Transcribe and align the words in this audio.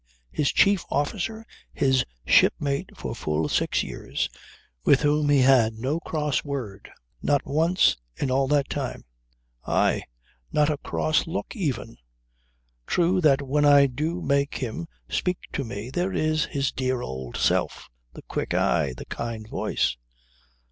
His 0.31 0.51
chief 0.51 0.83
officer; 0.89 1.45
his 1.71 2.03
shipmate 2.25 2.89
for 2.97 3.13
full 3.13 3.47
six 3.47 3.83
years, 3.83 4.29
with 4.83 5.01
whom 5.03 5.29
he 5.29 5.41
had 5.41 5.75
no 5.75 5.99
cross 5.99 6.43
word 6.43 6.89
not 7.21 7.45
once 7.45 7.97
in 8.15 8.31
all 8.31 8.47
that 8.47 8.67
time. 8.67 9.05
Aye. 9.63 10.01
Not 10.51 10.71
a 10.71 10.79
cross 10.79 11.27
look 11.27 11.55
even. 11.55 11.97
True 12.87 13.21
that 13.21 13.43
when 13.43 13.63
I 13.63 13.85
do 13.85 14.23
make 14.23 14.55
him 14.55 14.87
speak 15.07 15.37
to 15.53 15.63
me, 15.63 15.91
there 15.91 16.11
is 16.11 16.45
his 16.45 16.71
dear 16.71 17.01
old 17.03 17.37
self, 17.37 17.87
the 18.13 18.23
quick 18.23 18.55
eye, 18.55 18.95
the 18.97 19.05
kind 19.05 19.47
voice. 19.47 19.97